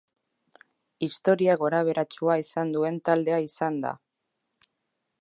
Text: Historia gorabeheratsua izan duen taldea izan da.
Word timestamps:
Historia 1.07 1.57
gorabeheratsua 1.65 2.39
izan 2.45 2.75
duen 2.79 3.01
taldea 3.11 3.41
izan 3.49 3.81
da. 3.89 3.97